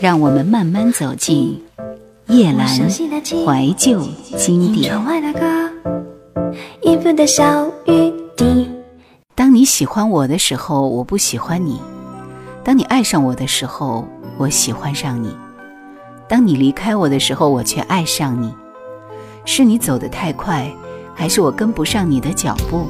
[0.00, 1.62] 让我们慢慢走进
[2.28, 4.02] 叶阑怀旧
[4.36, 4.94] 经典。
[6.82, 8.70] 一份的小雨滴
[9.34, 11.76] 当你喜欢我的时候，我不喜欢你；
[12.62, 15.30] 当你爱上我的时候，我喜欢上你；
[16.28, 18.54] 当你离开我的时候，我却爱上你。
[19.44, 20.70] 是你走得太快，
[21.14, 22.86] 还是我跟不上你的脚步？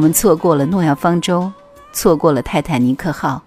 [0.00, 1.52] 我们错过了诺亚方舟，
[1.92, 3.42] 错过了泰坦尼克号，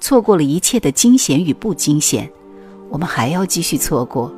[0.00, 2.30] 错过了一切的惊险与不惊险，
[2.90, 4.32] 我们还要继续错过。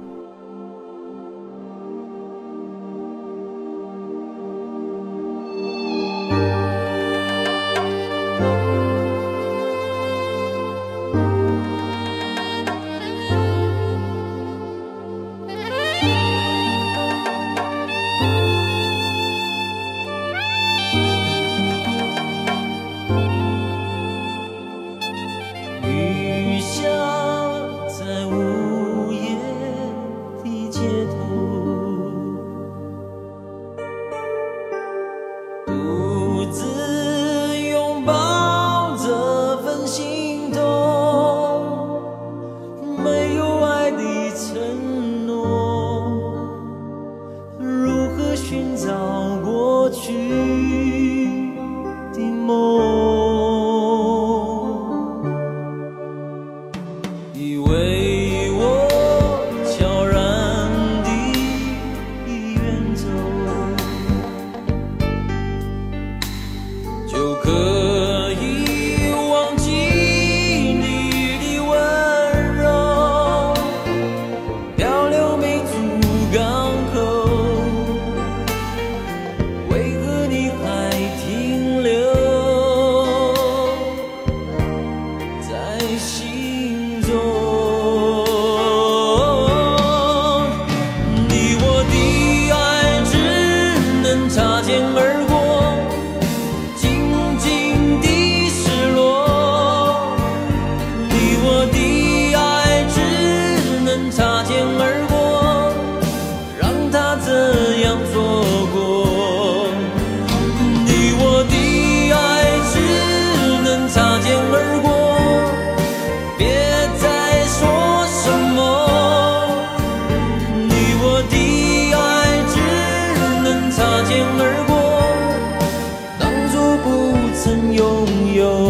[127.40, 128.67] 曾拥有。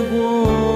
[0.00, 0.71] 过。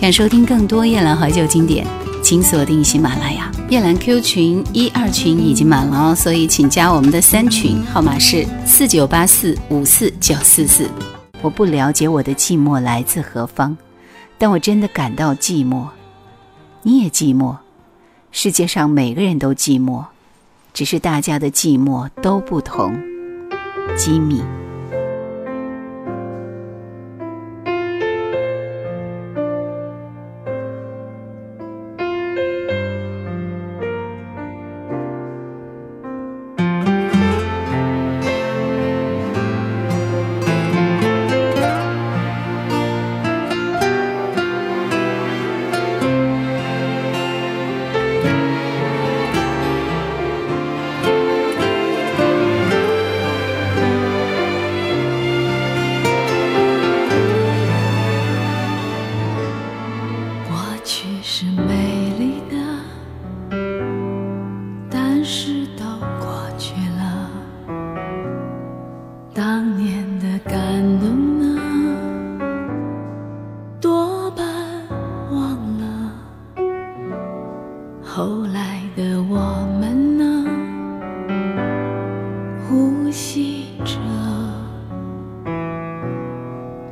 [0.00, 1.86] 想收听更多夜兰怀旧经典，
[2.22, 10.88] 请锁定喜马拉雅夜兰 Q 群一二群已经满了哦，所以请加我们的三群，号码是四九八四五四九四四。
[11.42, 13.76] 我不了解我的寂寞来自何方，
[14.38, 15.84] 但我真的感到寂寞。
[16.82, 17.58] 你也寂寞，
[18.32, 20.06] 世界上每个人都寂寞，
[20.72, 22.98] 只是大家的寂寞都不同。
[23.98, 24.40] 机密。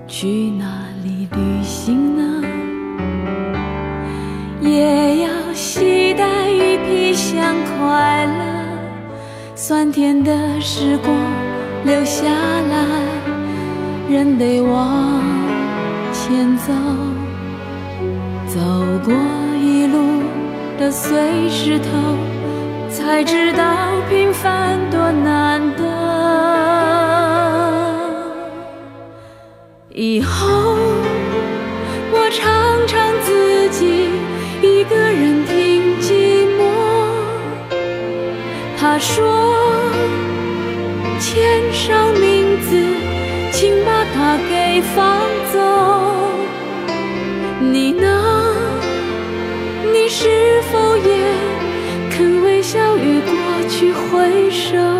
[0.08, 0.64] 去哪
[1.04, 2.42] 里旅行呢？
[4.62, 8.42] 也要携带一匹香快乐，
[9.54, 11.14] 酸甜的时光
[11.84, 12.86] 留下来，
[14.08, 15.22] 人得往
[16.10, 16.72] 前走，
[18.46, 18.58] 走
[19.04, 19.14] 过
[19.60, 20.22] 一路
[20.80, 21.86] 的碎石头，
[22.88, 23.62] 才知道
[24.08, 26.07] 平凡多难得。
[30.00, 30.76] 以后
[32.12, 34.08] 我常常自己。
[34.62, 36.62] 一个人听寂寞，
[38.78, 39.60] 他说
[41.18, 42.80] 签上名字，
[43.50, 45.58] 请把它给放走。
[47.60, 48.54] 你呢？
[49.92, 51.10] 你是否也
[52.08, 53.34] 肯微笑与过
[53.68, 54.97] 去挥手？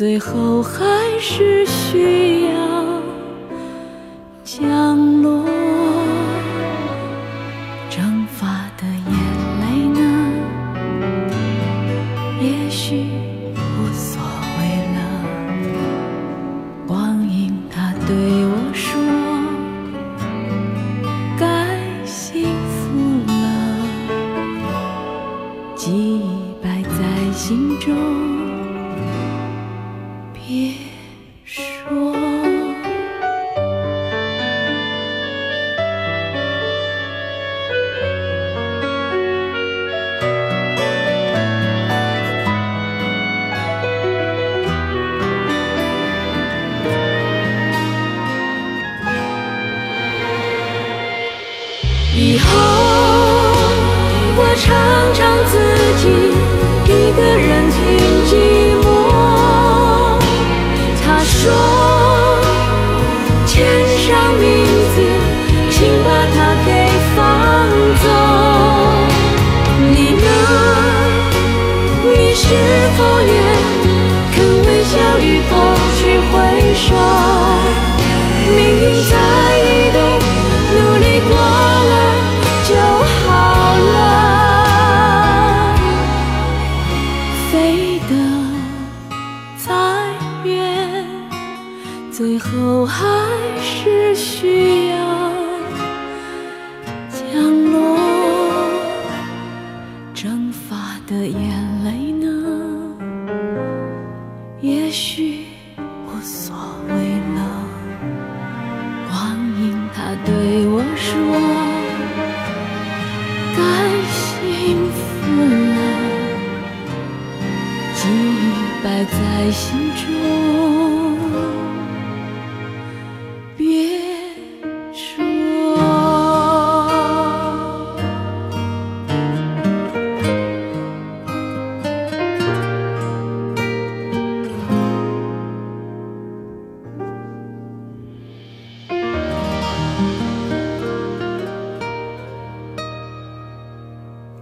[0.00, 0.80] 最后还
[1.20, 2.39] 是需要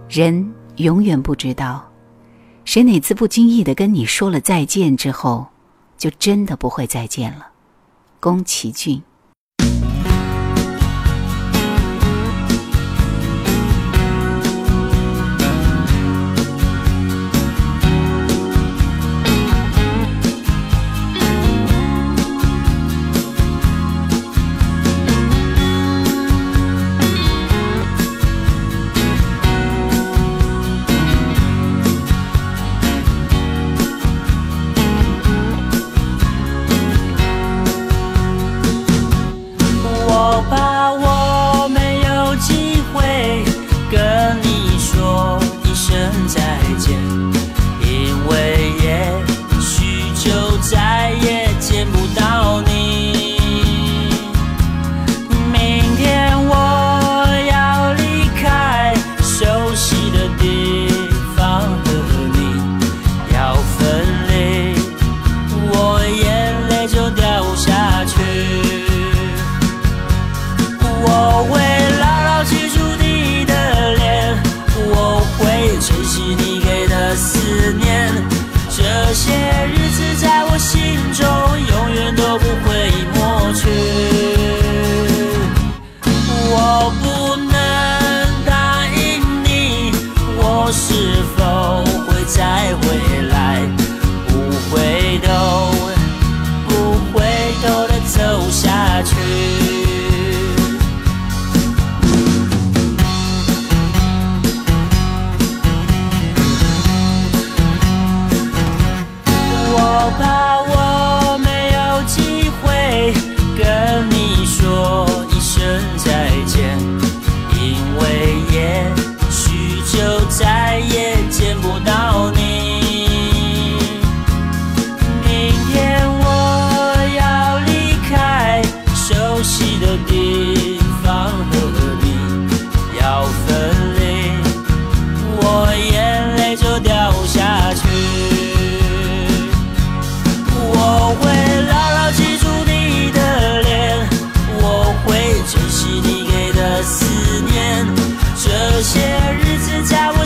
[0.09, 1.87] 人永远不知道，
[2.65, 5.45] 谁哪次不经意的跟你说了再见之后，
[5.99, 7.49] 就真的不会再见了。
[8.19, 9.03] 宫崎骏。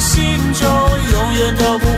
[0.03, 0.21] 心
[0.53, 0.69] 中
[1.13, 1.92] 永远都不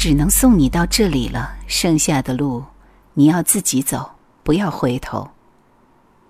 [0.00, 2.64] 只能送你到这里了，剩下的路
[3.12, 5.28] 你要自己走，不要回头。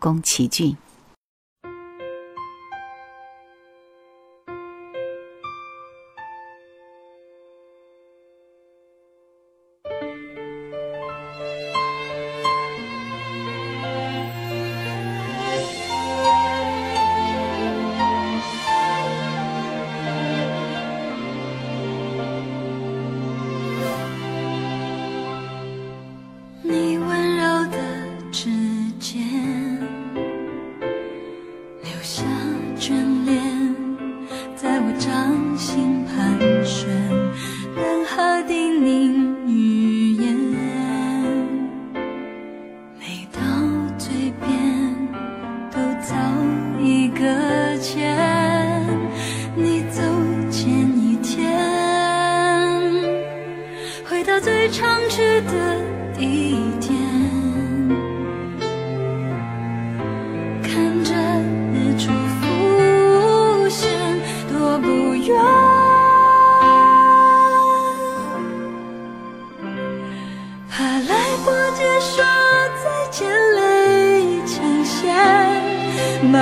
[0.00, 0.76] 宫崎骏。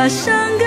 [0.09, 0.58] 生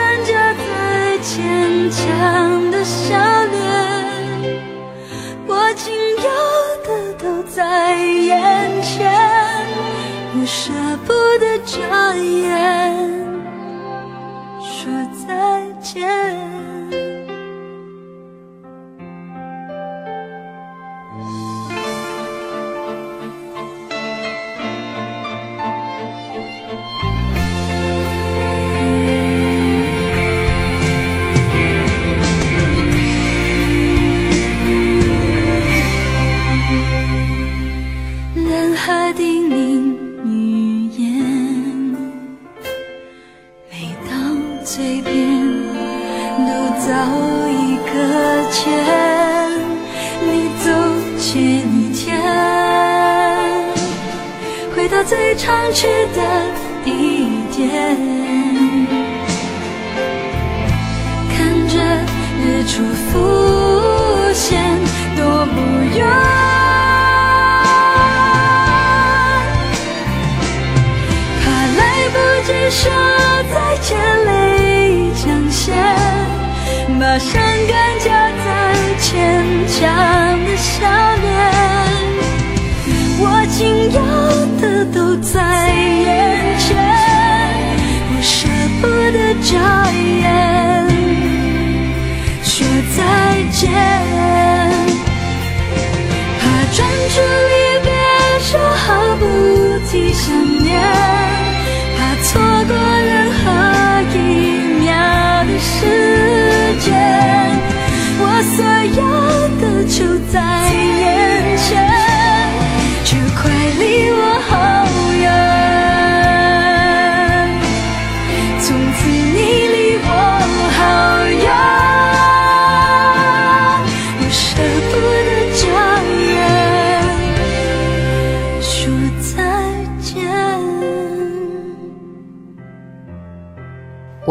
[38.84, 41.24] 和叮咛语言
[43.70, 44.16] 每到
[44.66, 45.14] 嘴边
[46.48, 46.90] 都早
[47.48, 47.92] 已搁
[48.50, 48.60] 浅
[50.24, 50.72] 你走
[51.20, 52.20] 前一天
[54.76, 56.20] 回到最常去的
[56.84, 57.70] 地点
[61.30, 61.78] 看着
[62.44, 64.60] 日出浮现
[65.16, 65.62] 多不
[65.96, 66.71] 愿
[72.72, 72.90] 说
[73.54, 73.90] 再见，
[74.26, 75.76] 泪将咸，
[76.98, 77.30] 把伤
[77.68, 78.50] 感夹在
[79.02, 79.08] 牵
[79.68, 79.78] 强
[80.46, 80.72] 的笑
[81.22, 81.28] 脸。
[83.20, 83.60] 我仅
[83.92, 84.00] 有
[84.62, 85.32] 的都在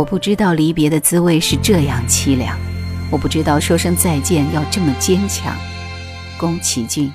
[0.00, 2.58] 我不知道离别的滋味是这样凄凉，
[3.10, 5.54] 我不知道说声再见要这么坚强。
[6.38, 7.12] 宫崎骏。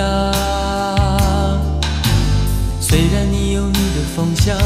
[0.00, 0.32] 天涯。
[2.80, 4.56] 虽然你有你的方向，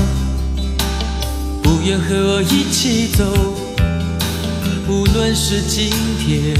[1.62, 3.24] 不愿和我一起走，
[4.88, 6.56] 无论是今天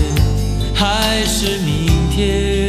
[0.75, 2.64] 还是明天。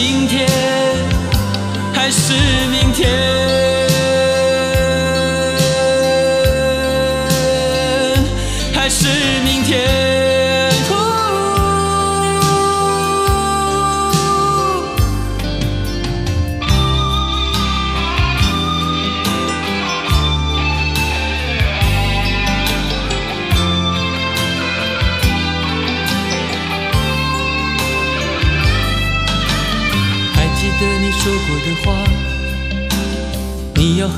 [0.00, 0.46] 今天
[1.92, 2.32] 还是
[2.70, 3.37] 明天。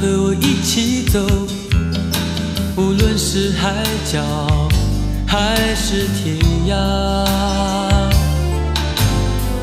[0.01, 1.21] 和我一起走。
[2.75, 4.23] 无论是海角
[5.27, 6.73] 还是天涯，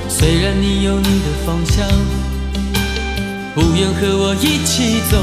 [0.07, 1.87] 虽然你有你的方向，
[3.55, 5.17] 不愿和我一起走。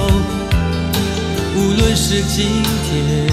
[1.56, 2.48] 无论是今
[2.82, 3.30] 天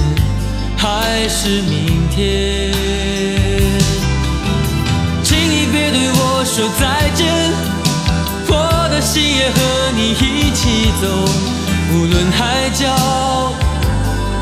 [0.77, 2.71] 还是明天，
[5.23, 7.25] 请你别对我说再见，
[8.47, 9.57] 我的心也和
[9.95, 11.07] 你一起走。
[11.93, 12.85] 无论海角。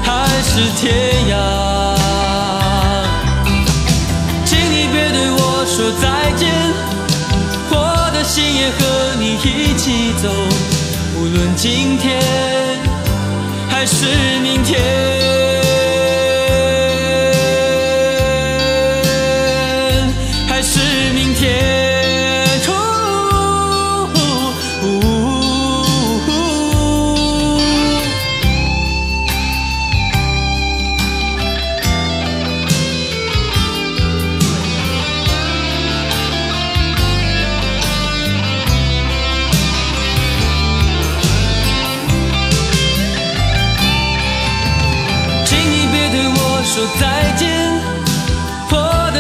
[0.01, 0.91] 还是天
[1.29, 1.33] 涯，
[4.45, 6.49] 请你别对我说再见，
[7.69, 10.29] 我的心也和你一起走，
[11.15, 12.19] 无论今天
[13.69, 14.07] 还是
[14.41, 15.18] 明天。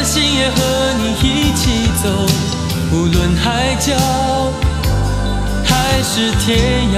[0.09, 0.55] 心也和
[0.97, 2.09] 你一起走，
[2.91, 3.93] 无论海角
[5.63, 6.97] 还是天涯。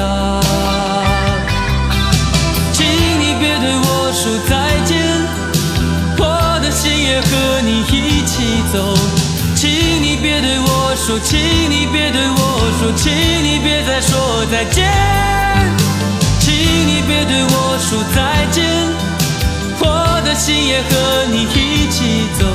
[2.71, 4.95] 请你别对我说再见，
[6.19, 8.95] 我的心也和你一起走。
[9.57, 9.69] 请
[10.01, 11.37] 你别对我说，请
[11.69, 12.39] 你别对我
[12.79, 14.89] 说，请你别再说再见。
[16.39, 16.53] 请
[16.87, 18.63] 你别对我说再见，
[19.81, 22.45] 我的心也和你一起走。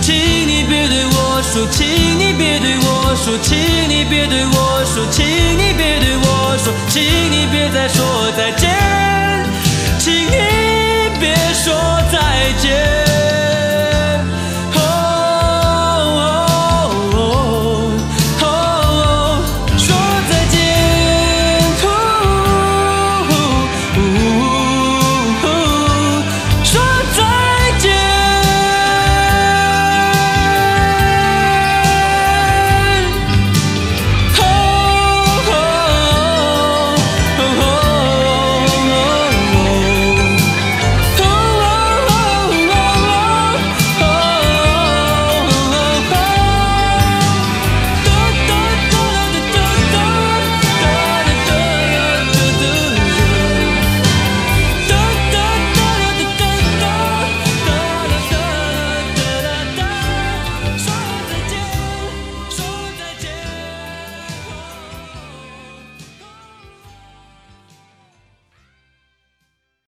[0.00, 0.14] 请
[0.48, 1.86] 你别对我说，请
[2.18, 3.56] 你别对我说，请
[3.88, 8.70] 你别对我说，请你别对我说，请你别再说再见，
[9.98, 11.74] 请你别说
[12.10, 13.09] 再见。